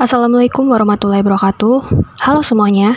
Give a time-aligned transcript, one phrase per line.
[0.00, 1.92] Assalamualaikum warahmatullahi wabarakatuh.
[2.24, 2.96] Halo semuanya.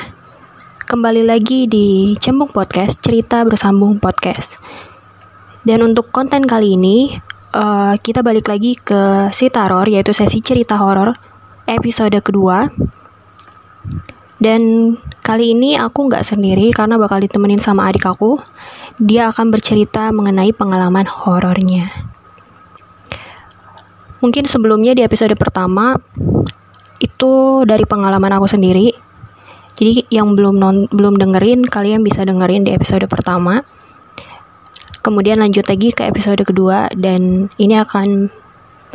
[0.88, 4.56] Kembali lagi di Cembung Podcast, cerita bersambung podcast.
[5.68, 7.12] Dan untuk konten kali ini,
[7.52, 11.12] uh, kita balik lagi ke si Taror, yaitu sesi cerita horor
[11.68, 12.72] episode kedua.
[14.40, 18.40] Dan kali ini aku nggak sendiri karena bakal ditemenin sama adik aku.
[18.96, 21.92] Dia akan bercerita mengenai pengalaman horornya.
[24.24, 26.00] Mungkin sebelumnya di episode pertama
[27.04, 28.96] itu dari pengalaman aku sendiri.
[29.76, 33.60] Jadi yang belum non, belum dengerin kalian bisa dengerin di episode pertama.
[35.04, 38.32] Kemudian lanjut lagi ke episode kedua dan ini akan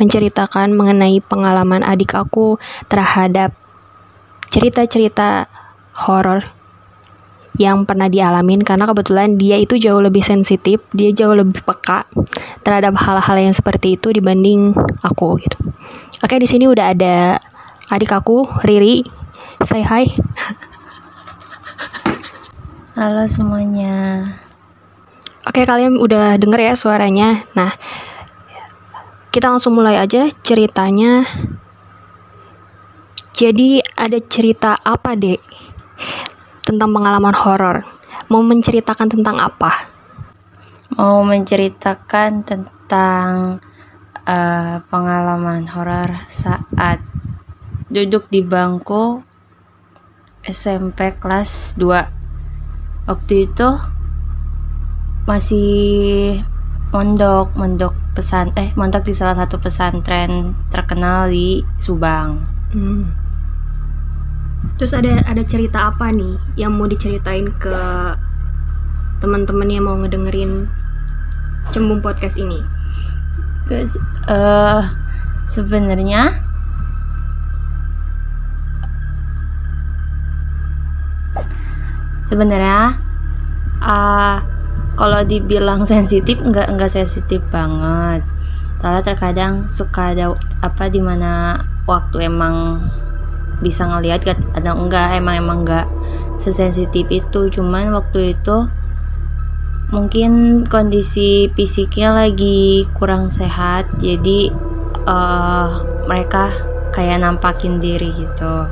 [0.01, 2.57] menceritakan mengenai pengalaman adik aku
[2.89, 3.53] terhadap
[4.49, 5.45] cerita-cerita
[6.07, 6.41] horor
[7.59, 12.07] yang pernah dialamin karena kebetulan dia itu jauh lebih sensitif, dia jauh lebih peka
[12.63, 14.71] terhadap hal-hal yang seperti itu dibanding
[15.03, 15.59] aku gitu.
[16.23, 17.37] Oke, di sini udah ada
[17.89, 19.01] adik aku Riri.
[19.65, 20.05] Say hi.
[22.93, 24.23] Halo semuanya.
[25.49, 27.49] Oke, kalian udah denger ya suaranya.
[27.57, 27.73] Nah,
[29.33, 31.25] kita langsung mulai aja ceritanya.
[33.33, 35.41] Jadi ada cerita apa, Dek?
[36.61, 37.81] Tentang pengalaman horor.
[38.29, 39.89] Mau menceritakan tentang apa?
[40.93, 43.57] Mau menceritakan tentang
[44.27, 47.08] uh, pengalaman horor saat
[47.89, 49.25] duduk di bangku
[50.45, 53.09] SMP kelas 2.
[53.09, 53.69] Waktu itu
[55.25, 56.41] masih
[56.93, 62.41] mondok, mondok pesan eh mondok di salah satu pesantren terkenal di Subang.
[62.73, 63.09] Hmm.
[64.77, 67.77] Terus ada ada cerita apa nih yang mau diceritain ke
[69.19, 70.69] teman-teman yang mau ngedengerin
[71.73, 72.61] cembung podcast ini?
[73.65, 73.97] Terus
[74.29, 74.85] uh,
[75.49, 76.48] sebenarnya
[82.29, 83.01] sebenarnya
[83.81, 84.37] uh,
[84.93, 88.21] kalau dibilang sensitif nggak nggak sensitif banget.
[88.79, 92.85] Karena terkadang suka ada apa di mana waktu emang
[93.59, 95.87] bisa ngelihat kadang enggak emang emang enggak
[96.39, 97.49] sesensitif itu.
[97.49, 98.69] Cuman waktu itu
[99.89, 104.53] mungkin kondisi fisiknya lagi kurang sehat jadi
[105.09, 106.53] uh, mereka
[106.93, 108.69] kayak nampakin diri gitu.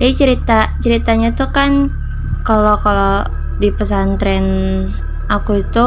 [0.00, 2.01] Jadi cerita ceritanya tuh kan
[2.42, 3.26] kalau kalau
[3.58, 4.46] di pesantren
[5.30, 5.86] aku itu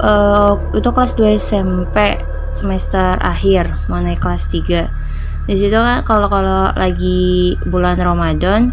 [0.00, 2.20] uh, itu kelas 2 SMP
[2.54, 5.04] semester akhir mau naik kelas 3
[5.44, 8.72] di situ kan kalau kalau lagi bulan Ramadan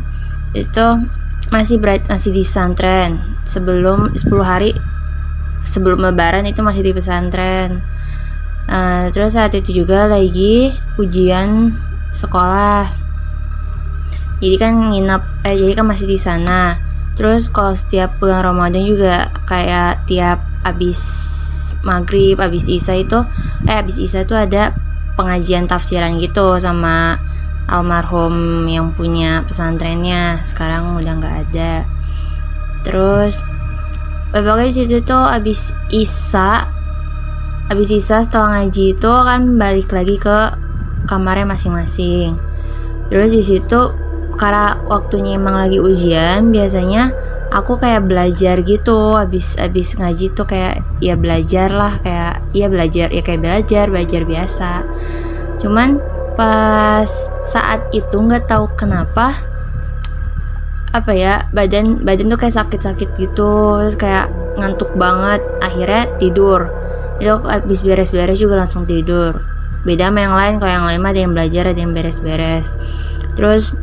[0.55, 1.03] itu
[1.51, 3.19] masih berat masih di pesantren.
[3.43, 4.71] Sebelum 10 hari
[5.67, 7.83] sebelum lebaran itu masih di pesantren.
[8.71, 11.75] Uh, terus saat itu juga lagi ujian
[12.15, 12.87] sekolah
[14.41, 16.81] jadi kan nginep eh jadi kan masih di sana.
[17.13, 20.99] Terus kalau setiap bulan Ramadan juga kayak tiap abis
[21.81, 23.21] maghrib abis isa itu
[23.69, 24.73] eh abis isa itu ada
[25.17, 27.21] pengajian tafsiran gitu sama
[27.69, 30.41] almarhum yang punya pesantrennya.
[30.41, 31.85] Sekarang udah nggak ada.
[32.81, 33.45] Terus
[34.33, 36.65] pokoknya situ tuh abis isa
[37.69, 40.37] abis isa setelah ngaji itu kan balik lagi ke
[41.05, 42.41] kamarnya masing-masing.
[43.13, 44.00] Terus di situ
[44.39, 47.11] karena waktunya emang lagi ujian biasanya
[47.51, 53.11] aku kayak belajar gitu abis abis ngaji tuh kayak ya belajar lah kayak ya belajar
[53.11, 54.71] ya kayak belajar belajar biasa.
[55.59, 55.99] Cuman
[56.39, 57.11] pas
[57.43, 59.35] saat itu nggak tahu kenapa
[60.91, 66.71] apa ya badan badan tuh kayak sakit-sakit gitu terus kayak ngantuk banget akhirnya tidur.
[67.19, 69.43] Itu abis beres-beres juga langsung tidur.
[69.83, 72.71] Beda sama yang lain kalau yang lain mah ada yang belajar ada yang beres-beres.
[73.35, 73.75] Terus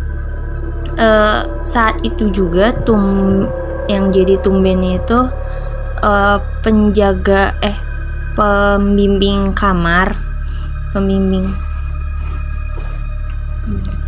[0.98, 3.46] uh, saat itu juga tum
[3.88, 5.30] yang jadi tumben itu
[6.04, 7.76] uh, penjaga eh
[8.36, 10.12] pembimbing kamar
[10.92, 11.50] pembimbing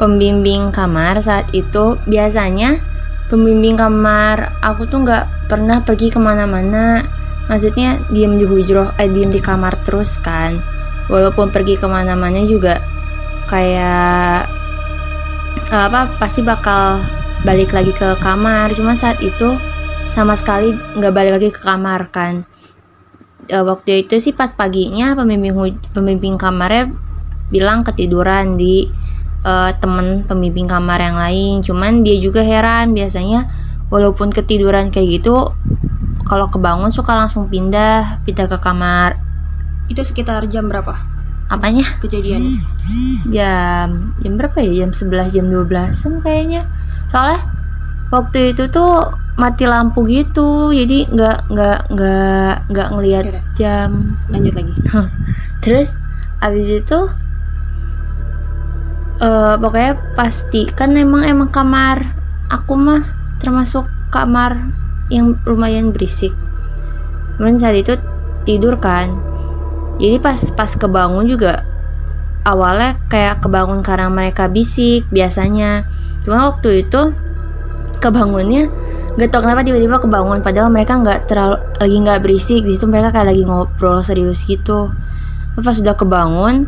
[0.00, 2.00] pembimbing kamar saat itu.
[2.08, 2.80] Biasanya
[3.28, 7.04] pembimbing kamar aku tuh nggak pernah pergi ke mana-mana.
[7.50, 10.56] Maksudnya diem di hujroh eh diem di kamar terus kan.
[11.10, 12.78] Walaupun pergi ke mana-mana juga
[13.50, 14.59] kayak
[15.70, 16.98] apa pasti bakal
[17.46, 18.74] balik lagi ke kamar.
[18.74, 19.54] Cuma saat itu
[20.12, 22.44] sama sekali nggak balik lagi ke kamar kan.
[23.50, 25.54] Uh, waktu itu sih pas paginya pembimbing
[25.90, 26.94] pembimbing kamarnya
[27.50, 28.86] bilang ketiduran di
[29.42, 31.54] uh, temen pembimbing kamar yang lain.
[31.62, 33.50] Cuman dia juga heran biasanya
[33.90, 35.50] walaupun ketiduran kayak gitu
[36.30, 39.18] kalau kebangun suka langsung pindah pindah ke kamar.
[39.90, 41.09] Itu sekitar jam berapa
[41.50, 41.84] apanya?
[41.98, 42.62] Kejadian.
[43.28, 44.86] Jam jam berapa ya?
[44.86, 46.62] Jam 11 jam 12an kayaknya.
[47.10, 47.42] Soalnya
[48.14, 53.24] waktu itu tuh mati lampu gitu jadi nggak nggak nggak nggak ngelihat
[53.58, 54.16] jam.
[54.30, 54.74] Lanjut lagi.
[55.60, 55.92] Terus
[56.40, 56.98] abis itu
[59.20, 62.08] eh pokoknya pasti kan emang emang kamar
[62.48, 63.04] aku mah
[63.36, 64.56] termasuk kamar
[65.12, 66.32] yang lumayan berisik.
[67.36, 67.96] Cuman saat itu
[68.48, 69.29] tidur kan
[70.00, 71.62] jadi pas pas kebangun juga
[72.48, 75.84] awalnya kayak kebangun karena mereka bisik biasanya
[76.24, 77.12] cuma waktu itu
[78.00, 78.72] kebangunnya
[79.20, 83.12] gak tau kenapa tiba-tiba kebangun padahal mereka nggak terlalu lagi nggak berisik di situ mereka
[83.12, 84.88] kayak lagi ngobrol serius gitu
[85.60, 86.64] pas sudah kebangun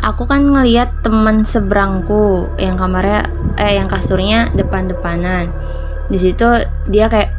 [0.00, 3.28] aku kan ngelihat teman seberangku yang kamarnya
[3.60, 5.52] eh yang kasurnya depan-depanan
[6.08, 6.46] di situ
[6.88, 7.36] dia kayak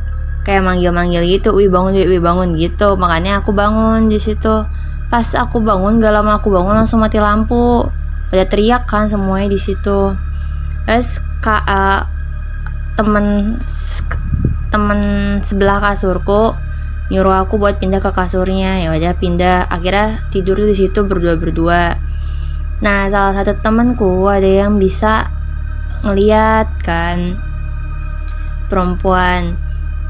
[0.47, 2.95] kayak manggil-manggil gitu, wih bangun, wih bangun gitu.
[2.95, 4.63] Makanya aku bangun di situ.
[5.07, 7.88] Pas aku bangun, gak lama aku bangun langsung mati lampu.
[8.27, 10.13] Pada teriak kan semuanya di situ.
[10.83, 12.01] Terus kak eh,
[13.00, 13.56] temen
[14.68, 15.00] temen
[15.48, 16.51] sebelah kasurku
[17.07, 18.83] nyuruh aku buat pindah ke kasurnya.
[18.83, 19.71] Ya udah pindah.
[19.71, 21.81] Akhirnya tidur di situ berdua berdua
[22.77, 25.25] nah salah satu temanku ada yang bisa
[26.06, 27.42] ngeliat kan
[28.69, 29.57] perempuan.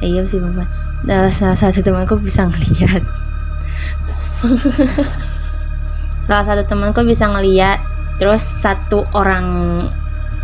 [0.04, 0.68] Eh, iya sih perempuan.
[1.08, 3.06] Nah, salah satu temanku bisa ngeliat
[6.28, 7.80] salah satu temanku bisa ngeliat
[8.20, 9.46] terus satu orang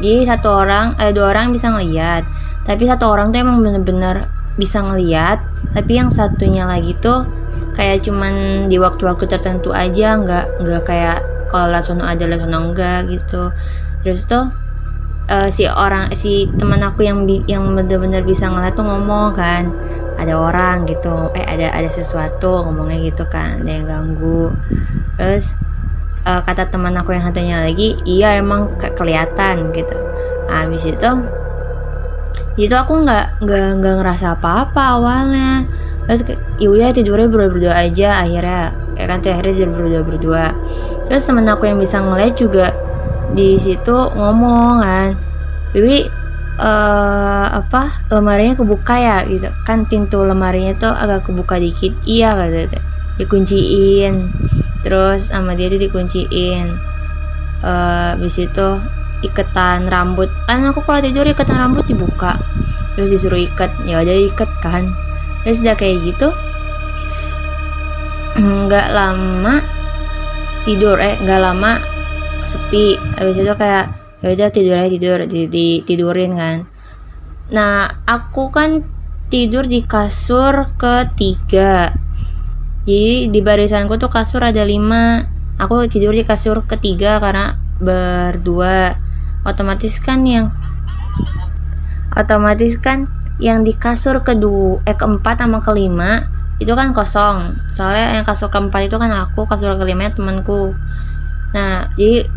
[0.02, 2.28] jadi satu orang eh dua orang bisa ngeliat.
[2.68, 5.42] Tapi satu orang tuh emang bener-bener bisa ngeliat
[5.74, 7.26] tapi yang satunya lagi tuh
[7.74, 13.52] kayak cuman di waktu-waktu tertentu aja nggak nggak kayak kalau sono ada sono enggak gitu.
[14.04, 14.52] Terus tuh
[15.32, 19.72] eh, si orang si teman aku yang yang bener-bener bisa ngeliat tuh ngomong kan
[20.18, 24.54] ada orang gitu eh ada ada sesuatu ngomongnya gitu kan ada yang ganggu.
[25.18, 25.58] Terus
[26.26, 29.98] eh, kata teman aku yang satunya lagi iya emang ke- kelihatan gitu.
[30.48, 31.10] Nah, habis itu
[32.54, 35.66] itu aku nggak nggak nggak ngerasa apa-apa awalnya.
[36.04, 36.22] Terus
[36.60, 40.46] ya tidurnya berdua berdua aja akhirnya kayak kan akhirnya tidur berdua berdua.
[41.08, 42.76] Terus temen aku yang bisa ngeliat juga
[43.34, 45.10] di situ ngomong kan
[45.74, 46.06] Bibi
[46.54, 49.50] eh apa lemarinya kebuka ya gitu.
[49.66, 51.94] Kan pintu lemarinya tuh agak kebuka dikit.
[52.06, 52.82] Iya kata dia.
[53.14, 54.30] dikunciin.
[54.86, 56.68] Terus sama dia tuh dikunciin.
[57.66, 58.68] Eh habis itu
[59.26, 60.30] iketan rambut.
[60.46, 62.38] Kan aku kalau tidur iketan rambut dibuka.
[62.94, 63.74] Terus disuruh ikat.
[63.90, 64.86] Ya udah ikat kan.
[65.44, 66.32] Terus udah kayak gitu
[68.66, 69.60] nggak lama
[70.66, 71.82] tidur eh nggak lama
[72.46, 72.98] sepi.
[73.18, 76.58] Habis itu kayak ya udah tidur aja tidur di, di- tidurin kan.
[77.52, 78.88] Nah aku kan
[79.28, 81.92] tidur di kasur ketiga.
[82.88, 85.28] Jadi di barisanku tuh kasur ada lima.
[85.60, 88.96] Aku tidur di kasur ketiga karena berdua.
[89.44, 90.56] Otomatis kan yang
[92.16, 93.12] otomatis kan
[93.44, 96.32] yang di kasur kedua eh keempat sama kelima
[96.64, 97.60] itu kan kosong.
[97.76, 100.72] Soalnya yang kasur keempat itu kan aku kasur kelimanya temanku.
[101.52, 102.30] Nah jadi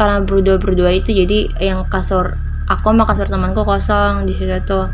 [0.00, 2.40] karena berdua berdua itu jadi yang kasur
[2.72, 4.88] aku sama kasur temanku kosong di situ tuh.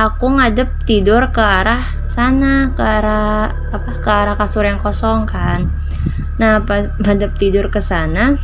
[0.00, 5.68] Aku ngadep tidur ke arah sana ke arah apa ke arah kasur yang kosong kan.
[6.40, 8.40] Nah pas ngadep tidur ke sana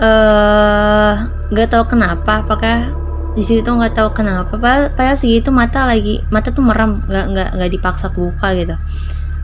[0.00, 1.12] eh
[1.52, 2.90] nggak tahu kenapa apakah
[3.36, 7.48] di situ nggak tahu kenapa padahal, padahal segitu mata lagi mata tuh merem nggak nggak
[7.54, 8.74] nggak dipaksa buka gitu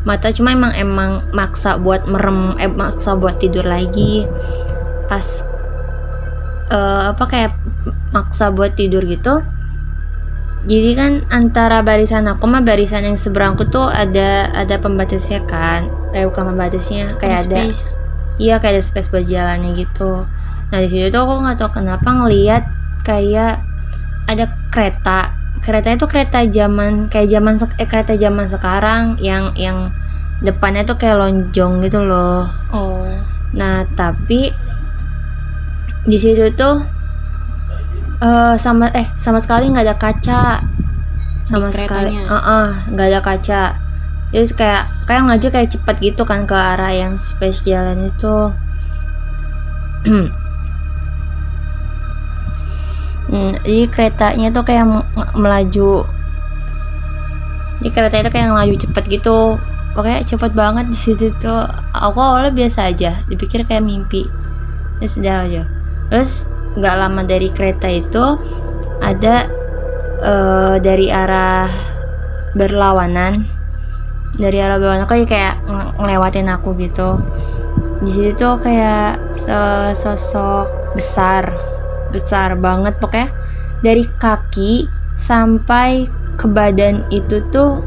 [0.06, 4.22] mata cuma emang emang maksa buat merem eh maksa buat tidur lagi
[5.10, 5.42] pas
[6.70, 7.52] eh, apa kayak
[8.14, 9.42] maksa buat tidur gitu
[10.66, 16.30] jadi kan antara barisan aku sama barisan yang seberangku tuh ada ada pembatasnya kan kayak
[16.30, 20.28] bukan pembatasnya kayak ada space Iya kayak ada space buat jalannya gitu.
[20.68, 22.62] Nah di situ tuh aku nggak tahu kenapa ngelihat
[23.04, 23.64] kayak
[24.28, 25.32] ada kereta.
[25.66, 29.90] Kereta itu kereta zaman kayak zaman eh, kereta zaman sekarang yang yang
[30.46, 32.46] depannya tuh kayak lonjong gitu loh.
[32.70, 33.02] oh
[33.50, 34.54] Nah tapi
[36.06, 36.86] di situ tuh
[38.22, 40.42] eh sama eh sama sekali nggak ada kaca
[41.50, 42.30] sama Di sekali keretanya?
[42.30, 43.62] Heeh, nggak ada kaca
[44.34, 48.36] terus kayak kayak ngaju kayak cepet gitu kan ke arah yang space jalan itu
[53.64, 54.84] jadi keretanya tuh kayak
[55.36, 56.04] melaju.
[57.80, 59.38] Jadi kereta itu kayak melaju cepet gitu.
[59.96, 61.64] Pokoknya cepet banget di situ tuh.
[61.96, 64.28] Aku awalnya biasa aja dipikir kayak mimpi.
[65.00, 65.62] Terus udah aja.
[66.12, 66.30] Terus
[66.76, 68.24] nggak lama dari kereta itu
[69.00, 69.48] ada
[70.20, 71.68] eh, dari arah
[72.56, 73.44] berlawanan.
[74.36, 77.20] Dari arah berlawanan kayak kayak ng- ngelewatin aku gitu.
[78.04, 79.20] Di situ tuh kayak
[79.96, 81.75] sosok besar
[82.10, 83.30] besar banget pokoknya
[83.84, 84.86] dari kaki
[85.16, 87.80] sampai ke badan itu tuh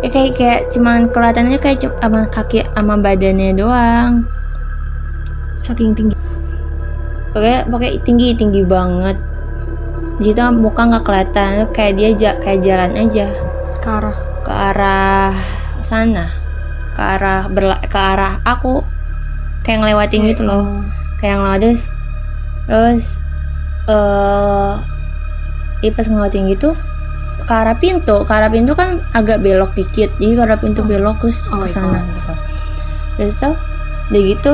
[0.00, 4.12] ya kayak kayak cuman kelihatannya kayak cuma sama kaki sama badannya doang.
[5.60, 6.16] Saking tinggi.
[7.32, 9.16] Pokoknya pokoknya tinggi tinggi banget.
[10.16, 13.26] Di situ muka nggak kelihatan kayak dia kayak jalan aja.
[13.80, 14.16] Ke arah?
[14.44, 15.32] Ke arah
[15.84, 16.28] sana.
[16.96, 18.84] Ke arah berla ke arah aku.
[19.64, 20.64] Kayak ngelewatin gitu loh.
[21.16, 21.82] kayak ngelewatin terus
[22.68, 23.04] terus
[23.86, 24.74] eh
[25.82, 26.74] uh, pas ngelewatin gitu
[27.46, 28.26] ke arah pintu.
[28.26, 30.10] Ke arah pintu kan agak belok dikit.
[30.18, 30.88] Jadi ke arah pintu Oh.
[30.88, 32.02] belok terus Oh ke sana.
[32.02, 32.34] Gitu
[33.16, 33.56] terus tuh
[34.12, 34.52] udah gitu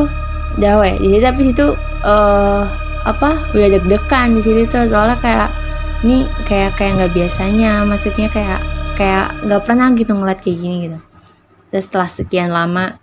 [0.61, 0.95] udah weh.
[1.01, 1.67] Jadi tapi situ
[2.07, 2.63] eh
[3.03, 4.87] apa udah deg-degan di situ tuh.
[4.87, 5.49] Soalnya kayak
[6.07, 7.73] ini kayak kayak nggak biasanya.
[7.89, 8.61] Maksudnya kayak
[8.95, 10.99] kayak nggak pernah gitu ngeliat kayak gini gitu.
[11.73, 13.01] Terus setelah sekian lama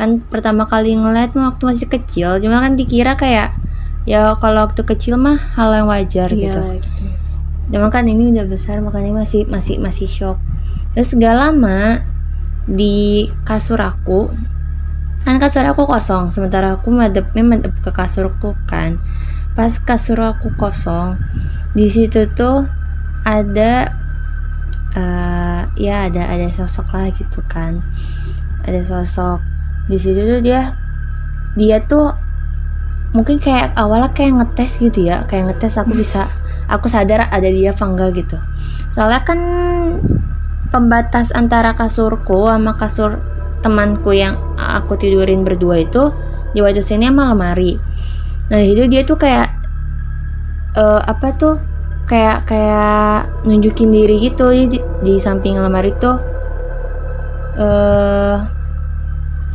[0.00, 2.36] kan pertama kali ngeliat waktu masih kecil.
[2.40, 3.56] Cuma kan dikira kayak
[4.08, 7.04] ya kalau waktu kecil mah hal yang wajar Iya, gitu gitu.
[7.70, 10.38] Cuma kan ini udah besar makanya masih masih masih shock.
[10.96, 12.02] Terus gak lama
[12.66, 14.30] di kasur aku
[15.24, 18.96] kan kasur aku kosong sementara aku madepnya madep ke kasurku kan
[19.52, 21.20] pas kasur aku kosong
[21.76, 22.64] di situ tuh
[23.26, 23.92] ada
[24.96, 27.84] eh ya ada ada sosok lah gitu kan
[28.64, 29.44] ada sosok
[29.86, 30.74] di situ tuh dia
[31.54, 32.16] dia tuh
[33.10, 36.30] mungkin kayak awalnya kayak ngetes gitu ya kayak ngetes aku bisa
[36.70, 38.38] aku sadar ada dia apa enggak gitu.
[38.94, 39.40] Soalnya kan
[40.70, 43.18] pembatas antara kasurku sama kasur
[43.60, 46.14] temanku yang aku tidurin berdua itu
[46.54, 47.74] di wajah sini sama lemari.
[48.50, 49.50] Nah itu dia tuh kayak
[50.78, 51.58] eh, apa tuh
[52.06, 54.54] kayak kayak nunjukin diri gitu.
[54.54, 56.16] Di, di samping lemari tuh
[57.58, 58.59] eh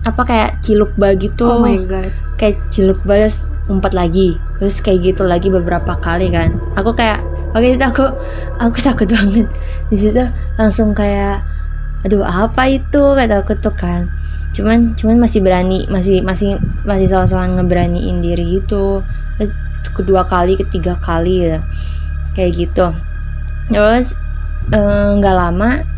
[0.06, 1.50] apa kayak ciluk ba gitu.
[1.50, 2.14] Oh my god.
[2.38, 4.38] kayak ciluk balas umpat lagi.
[4.62, 6.54] Terus kayak gitu lagi beberapa kali kan.
[6.78, 7.20] Aku kayak
[7.58, 8.06] oke itu aku
[8.62, 9.50] aku takut banget.
[9.90, 10.24] Di situ
[10.62, 11.42] langsung kayak
[12.06, 13.04] aduh apa itu?
[13.18, 14.06] kata aku tuh kan.
[14.54, 19.02] Cuman cuman masih berani masih masih masih soal-soal ngeberaniin diri gitu.
[19.42, 19.52] Terus
[19.98, 21.60] kedua kali ketiga kali gitu
[22.38, 22.94] kayak gitu.
[23.74, 24.14] Terus
[24.70, 25.95] eh, nggak lama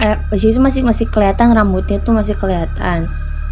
[0.00, 3.08] eh di situ masih masih kelihatan rambutnya tuh masih kelihatan.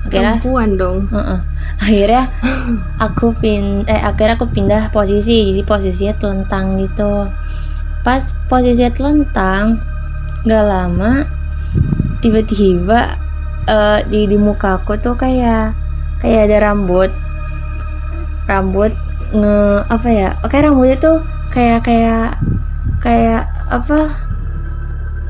[0.09, 0.99] Akhirnya Perempuan dong.
[1.13, 1.41] Heeh.
[1.81, 2.25] akhirnya
[2.97, 5.53] aku pin eh akhirnya aku pindah posisi.
[5.53, 7.29] Jadi posisinya telentang gitu.
[8.01, 9.77] Pas posisinya telentang
[10.49, 11.29] nggak lama
[12.25, 13.21] tiba-tiba
[13.69, 15.77] eh, di di muka aku tuh kayak
[16.25, 17.13] kayak ada rambut.
[18.49, 18.97] Rambut
[19.31, 21.23] nge apa ya oke rambutnya tuh
[21.55, 22.35] kayak kayak
[22.99, 24.11] kayak apa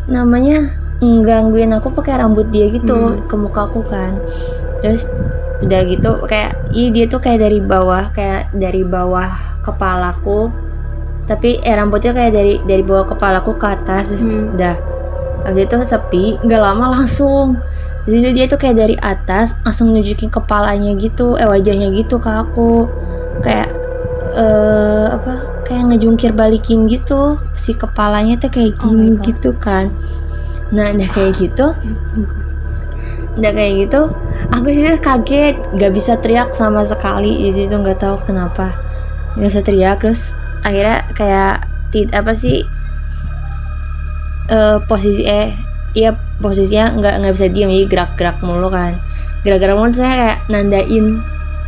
[0.09, 3.25] namanya nggangguin aku pakai rambut dia gitu Hmm.
[3.25, 4.21] ke muka aku kan.
[4.81, 5.09] Terus
[5.61, 9.29] udah gitu kayak ih dia tuh kayak dari bawah kayak dari bawah
[9.61, 10.53] kepalaku.
[11.25, 14.53] Tapi eh rambutnya kayak dari dari bawah kepalaku ke atas terus Hmm.
[14.55, 14.77] udah.
[15.41, 17.57] Habis itu sepi nggak lama langsung.
[18.05, 22.85] Jadi dia tuh kayak dari atas langsung nunjukin kepalanya gitu eh wajahnya gitu ke aku.
[23.41, 23.73] Kayak
[24.31, 25.33] eh apa
[25.65, 27.41] kayak ngejungkir balikin gitu.
[27.55, 29.25] Si kepalanya tuh kayak Oh gini God.
[29.25, 29.93] gitu kan
[30.71, 31.75] nah udah kayak gitu.
[33.39, 34.01] Udah kayak gitu.
[34.55, 35.57] Aku sih kaget.
[35.75, 37.47] Nggak bisa teriak sama sekali.
[37.47, 38.75] Di situ nggak tahu kenapa.
[39.39, 39.97] Nggak bisa teriak.
[40.03, 42.63] Terus akhirnya kayak tid apa sih
[44.51, 45.55] eh posisi eh
[45.95, 46.11] iya
[46.43, 48.95] posisinya nggak nggak bisa diam jadi gerak-gerak mulu kan.
[49.43, 51.19] Gerak-gerak mulu saya kayak nandain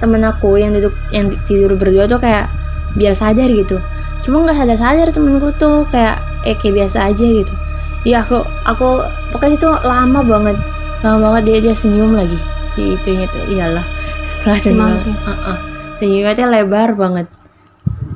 [0.02, 2.50] temen aku yang duduk yang tidur berdua tuh kayak
[2.99, 3.78] biar sadar gitu.
[4.23, 5.87] Cuma nggak sadar-sadar temenku tuh.
[5.90, 7.54] Kayak eh kayak biasa aja gitu
[8.02, 8.88] Iya aku aku
[9.30, 10.56] pokoknya itu lama banget
[11.02, 12.35] lama banget dia dia senyum lagi
[12.75, 13.87] si itunya tuh iyalah
[14.47, 15.14] banget makhluknya.
[15.23, 15.56] Heeh.
[15.94, 17.26] senyumnya lebar banget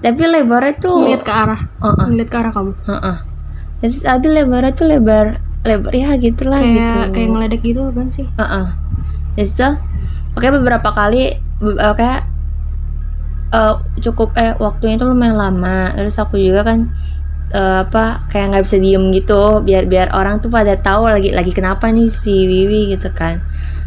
[0.02, 1.60] tapi lebarnya tuh Ngeliat ke arah.
[1.82, 2.72] Heeh, Ngeliat ke arah kamu.
[2.84, 3.16] heeh.
[3.82, 5.26] Terus tapi lebarnya tuh lebar
[5.66, 8.26] lebar ya gitulah Kayak gitu kayak ngeledek gitu kan sih.
[8.38, 8.66] Heeh.
[9.34, 9.74] Terus tuh
[10.36, 12.20] oke beberapa kali be- eh, kayak
[13.50, 16.90] eh, cukup eh waktunya itu lumayan lama terus aku juga kan
[17.54, 21.52] eh, apa kayak nggak bisa diem gitu biar biar orang tuh pada tahu lagi lagi
[21.54, 23.42] kenapa nih si Wiwi gitu kan.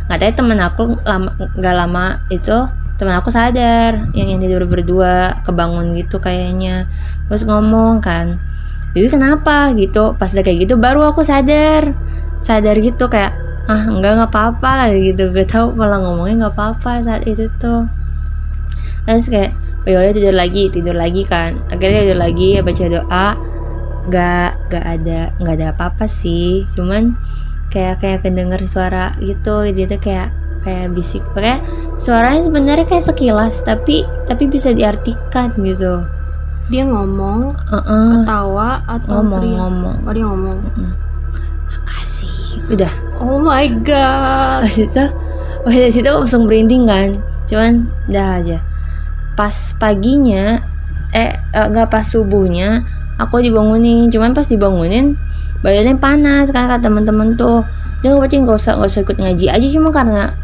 [0.07, 2.57] Nggak tahu temen aku lama nggak lama itu
[2.99, 6.83] temen aku sadar yang yang tidur berdua kebangun gitu kayaknya
[7.31, 8.35] terus ngomong kan
[8.97, 9.69] Wiwi kenapa?
[9.77, 10.17] gitu.
[10.17, 11.93] Pas udah kayak gitu baru aku sadar
[12.41, 13.35] sadar gitu kayak
[13.69, 15.29] ah enggak nggak apa-apa gitu.
[15.29, 17.85] Gak tahu malah ngomongnya nggak apa-apa saat itu tuh.
[19.05, 19.53] Terus kayak
[19.89, 21.57] yaudah tidur lagi tidur lagi kan.
[21.73, 23.27] Akhirnya tidur lagi ya baca doa.
[24.09, 26.63] Nggak nggak ada nggak ada apa-apa sih.
[26.77, 27.17] Cuman
[27.73, 30.29] kayak kayak kedenger suara gitu gitu kayak
[30.61, 31.25] kayak bisik.
[31.33, 31.61] Pakai
[31.97, 36.05] suaranya sebenarnya kayak sekilas tapi tapi bisa diartikan gitu.
[36.69, 38.09] Dia ngomong Heeh.
[38.13, 39.57] ketawa atau ngomong teriak?
[39.57, 39.95] ngomong.
[40.05, 40.57] Oh dia ngomong.
[40.69, 40.91] Mm-mm.
[41.65, 42.33] makasih.
[42.69, 42.93] Udah.
[43.17, 44.69] Oh my god.
[44.69, 45.09] Itu
[45.65, 47.17] oh dari situ aku langsung merinding kan.
[47.49, 48.61] Cuman dah aja
[49.39, 50.59] pas paginya
[51.15, 52.83] eh eh, nggak pas subuhnya
[53.15, 54.11] aku dibangunin.
[54.11, 55.15] Cuman pas dibangunin
[55.63, 57.63] badannya panas kan kata teman-teman tuh.
[58.03, 59.67] Dia nggak nggak usah nggak usah ikut ngaji aja.
[59.71, 60.35] Cuma karena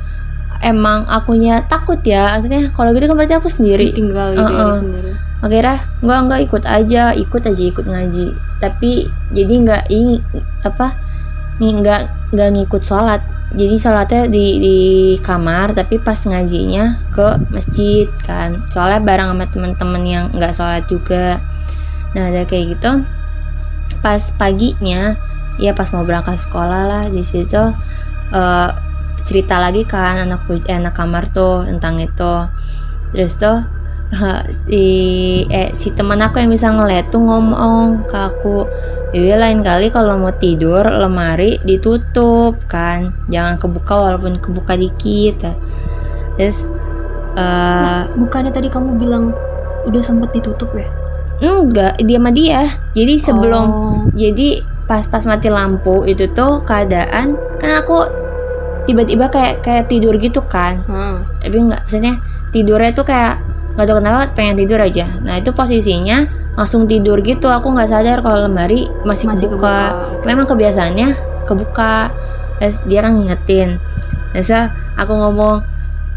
[0.63, 2.39] emang akunya takut ya.
[2.39, 3.91] Maksudnya kalau gitu kan berarti aku sendiri.
[3.91, 4.71] Tinggal gitu ya Uh-uh.
[4.71, 5.11] dia sendiri.
[5.43, 8.27] Akhirnya nggak nggak ikut aja ikut aja ikut ngaji.
[8.63, 8.91] Tapi
[9.35, 10.23] jadi nggak ini
[10.63, 10.95] apa
[11.59, 13.21] nggak nggak ngikut sholat.
[13.55, 14.77] Jadi sholatnya di di
[15.21, 18.65] kamar tapi pas ngajinya ke masjid kan.
[18.67, 21.39] Soalnya bareng sama temen-temen yang nggak sholat juga.
[22.17, 23.05] Nah ada kayak gitu.
[24.03, 25.15] Pas paginya
[25.55, 27.71] ya pas mau berangkat sekolah lah di situ
[28.35, 28.69] eh,
[29.23, 32.33] cerita lagi kan anak eh, anak kamar tuh tentang itu.
[33.15, 33.74] Terus tuh
[34.69, 34.85] si
[35.49, 38.69] eh si teman aku yang bisa ngeliat tuh ngomong ke aku
[39.11, 45.53] Dewi lain kali kalau mau tidur lemari ditutup kan jangan kebuka walaupun kebuka dikit ya.
[46.35, 46.67] terus
[47.35, 49.31] eh bukannya tadi kamu bilang
[49.85, 50.87] udah sempet ditutup ya
[51.43, 52.61] enggak dia sama dia
[52.95, 53.95] jadi sebelum Oh.
[54.15, 58.05] jadi pas-pas mati lampu itu tuh keadaan kan aku
[58.85, 61.25] tiba-tiba kayak kayak tidur gitu kan Hmm.
[61.41, 62.21] tapi nggak maksudnya
[62.53, 63.41] tidurnya tuh kayak
[63.75, 65.05] nggak tahu kenapa pengen tidur aja.
[65.19, 66.23] Nah itu posisinya
[66.55, 67.51] langsung tidur gitu.
[67.51, 69.91] Aku nggak sadar kalau lemari masih, Masih kebuka.
[69.91, 70.25] kebuka.
[70.27, 71.09] memang kebiasaannya
[71.43, 71.95] kebuka.
[72.63, 73.69] Terus dia kan ngingetin.
[74.31, 74.51] Terus
[74.95, 75.59] aku ngomong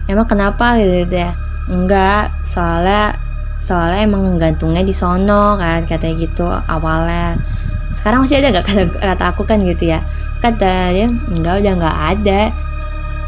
[0.07, 0.79] emang kenapa?
[0.79, 1.35] Gitu, gitu ya.
[1.67, 3.19] Enggak soalnya
[3.59, 7.35] soalnya emang gantungnya di sono kan katanya gitu awalnya.
[7.93, 9.99] Sekarang masih ada nggak kata, kata aku kan gitu ya.
[10.39, 12.41] Kata dia enggak udah nggak ada.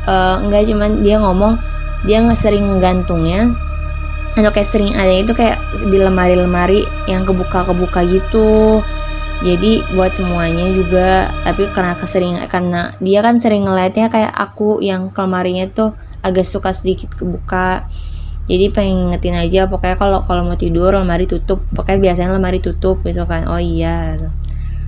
[0.07, 1.59] Eh, enggak cuman dia ngomong
[2.07, 3.51] dia nggak sering gantungnya
[4.39, 5.59] atau kayak sering ada itu kayak
[5.91, 8.79] di lemari-lemari yang kebuka-kebuka gitu.
[9.40, 11.33] Jadi buat semuanya juga.
[11.43, 15.90] Tapi karena kesering karena dia kan sering ngeliatnya kayak aku yang ke lemarinya tuh
[16.23, 17.88] agak suka sedikit kebuka.
[18.51, 21.64] Jadi pengen ngingetin aja pokoknya kalau kalau mau tidur lemari tutup.
[21.75, 23.49] Pokoknya biasanya lemari tutup gitu kan.
[23.51, 24.21] Oh iya.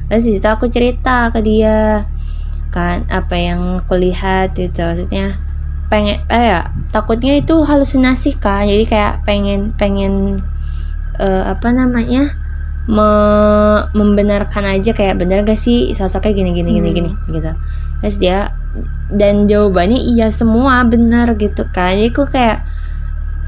[0.07, 2.07] Terus di situ aku cerita ke dia
[2.73, 4.85] kan apa yang aku lihat gitu.
[4.85, 5.52] Maksudnya
[5.93, 10.41] pengen eh ya takutnya itu halusinasi kan jadi kayak pengen pengen
[11.21, 12.33] eh, apa namanya
[12.89, 16.97] me- membenarkan aja kayak bener gak sih sosoknya gini gini gini Hmm.
[16.97, 17.53] gini gitu.
[18.01, 18.39] Terus dia
[19.13, 22.65] dan jawabannya iya semua bener gitu kan jadi aku kayak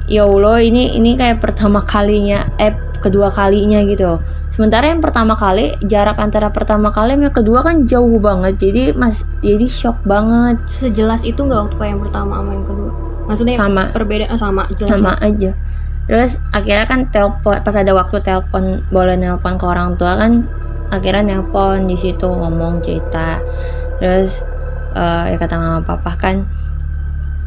[0.05, 4.21] ya Allah ini ini kayak pertama kalinya eh kedua kalinya gitu
[4.55, 8.55] sementara yang pertama kali jarak antara pertama kali sama yang kedua kan jauh banget.
[8.63, 10.63] Jadi mas jadi shock banget.
[10.71, 12.91] Sejelas itu nggak waktu yang pertama sama yang kedua?
[13.27, 13.83] Maksudnya sama.
[13.91, 15.51] perbedaan sama jelas sama aja.
[16.07, 20.47] Terus akhirnya kan telepon pas ada waktu telepon boleh nelpon ke orang tua kan
[20.95, 23.43] akhirnya nelpon di situ ngomong cerita.
[23.99, 24.47] Terus
[24.95, 26.47] eh, ya kata mama papa kan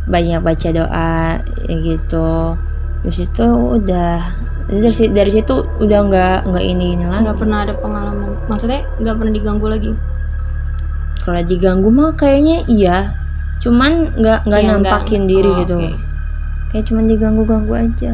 [0.07, 2.55] banyak baca doa ya gitu
[3.03, 4.19] terus itu udah
[4.67, 7.23] dari, dari situ udah nggak nggak ini ini lagi.
[7.23, 8.29] Nggak pernah ada pengalaman.
[8.47, 9.91] Maksudnya nggak pernah diganggu lagi?
[11.23, 12.97] Kalau diganggu mah kayaknya iya.
[13.59, 15.31] Cuman nggak nggak Iya, nampakin nggak.
[15.31, 15.77] diri Oh, gitu.
[15.77, 15.91] oke.
[16.67, 18.13] kayak cuman diganggu ganggu aja.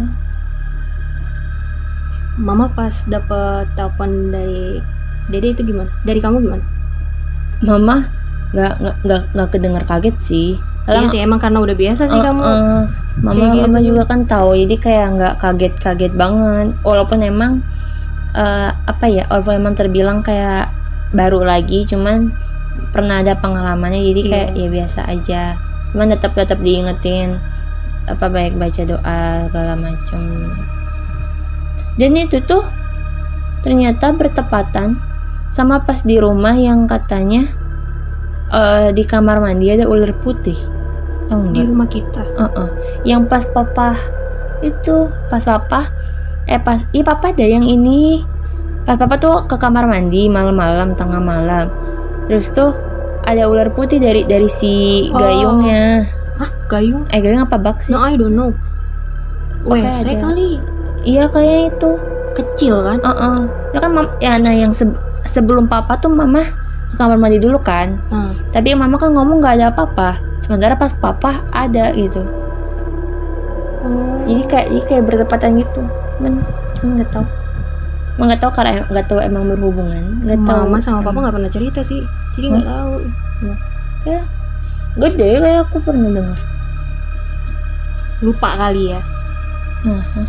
[2.37, 4.81] Mama pas dapet telepon dari
[5.29, 5.89] dede itu gimana?
[6.01, 6.63] Dari kamu gimana?
[7.61, 8.09] Mama
[8.53, 10.49] nggak nggak nggak nggak kedenger kaget sih
[10.85, 10.99] iya.
[10.99, 12.41] Lah, sih emang karena udah biasa sih eh, kamu.
[12.43, 12.81] eh,
[13.21, 16.67] mama kayak gitu mama juga kan tahu jadi kayak nggak kaget kaget banget.
[16.83, 17.63] Walaupun emang
[18.35, 20.67] eh, apa ya walaupun emang terbilang kayak
[21.13, 22.33] baru lagi cuman
[22.89, 24.29] pernah ada pengalamannya jadi Iya.
[24.31, 25.43] kayak ya biasa aja.
[25.93, 27.37] Cuman tetap tetap diingetin
[28.03, 30.21] apa baik baca doa segala macem.
[31.95, 32.65] Dan itu tuh
[33.61, 34.97] ternyata bertepatan
[35.53, 37.45] sama pas di rumah yang katanya
[38.49, 40.57] eh, di kamar mandi ada ular putih
[41.33, 42.69] tahu di nggak rumah kita Heeh.
[43.03, 43.97] yang pas papa
[44.59, 44.95] itu
[45.27, 45.89] pas papa
[46.45, 48.23] eh pas iya papa ada yang ini
[48.83, 51.67] pas papa tuh ke kamar mandi malam-malam tengah malam
[52.25, 52.71] terus tuh
[53.23, 55.17] ada ular putih dari dari si Oh.
[55.17, 57.05] gayungnya Hah, gayung?
[57.07, 58.51] eh gayung apa bak sih No, I don't know.
[59.63, 60.27] WC ada.
[60.27, 60.59] kali
[61.01, 61.91] iya kayak itu
[62.33, 62.99] kecil kan?
[62.99, 63.37] Heeh.
[63.71, 66.43] ya kan mam ya nah yang se- sebelum papa tuh mama
[66.93, 67.97] ke kamar mandi dulu kan.
[68.13, 68.37] Hmm.
[68.53, 70.21] tapi mama kan ngomong nggak ada apa-apa.
[70.45, 72.21] Sementara pas papa ada gitu.
[73.83, 74.23] Oh.
[74.29, 75.81] jadi kayak jadi kayak bertepatan gitu.
[76.21, 76.33] Cuman
[76.85, 77.25] nggak tahu.
[78.13, 80.03] Emang nggak tahu karena nggak tahu emang berhubungan.
[80.21, 82.05] Nggak tahu Mama sama papa nggak pernah cerita sih,
[82.37, 82.93] jadi nggak tahu.
[84.93, 86.39] gede kayak aku pernah dengar.
[88.21, 89.01] Lupa kali ya.
[89.83, 90.23] Aha.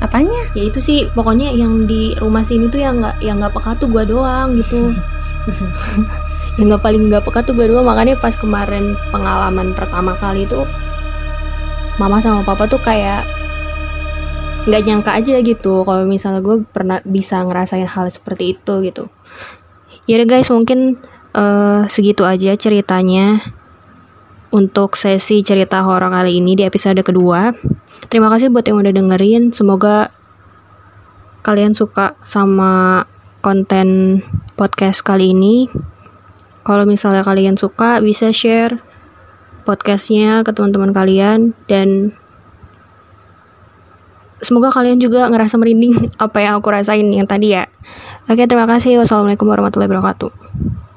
[0.00, 0.40] apanya?
[0.56, 3.88] Ya itu sih pokoknya yang di rumah sini tuh yang nggak yang nggak peka tuh
[3.88, 4.96] gue doang gitu
[6.58, 10.60] yang nggak paling nggak peka tuh gue doang makanya pas kemarin pengalaman pertama kali itu
[12.00, 13.24] mama sama papa tuh kayak
[14.68, 19.08] nggak nyangka aja gitu kalau misalnya gue pernah bisa ngerasain hal seperti itu gitu.
[20.04, 21.00] Ya guys mungkin
[21.32, 23.40] eh, segitu aja ceritanya
[24.50, 27.54] untuk sesi cerita horor kali ini di episode kedua.
[28.10, 30.10] Terima kasih buat yang udah dengerin semoga
[31.40, 33.04] kalian suka sama
[33.40, 34.20] konten
[34.56, 35.66] podcast kali ini
[36.60, 38.80] kalau misalnya kalian suka bisa share
[39.64, 42.12] podcastnya ke teman-teman kalian dan
[44.40, 47.68] semoga kalian juga ngerasa merinding apa yang aku rasain yang tadi ya.
[48.28, 48.96] Oke, terima kasih.
[49.00, 50.89] Wassalamualaikum warahmatullahi wabarakatuh.